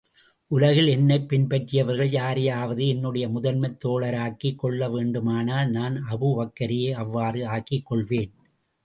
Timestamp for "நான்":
5.69-6.03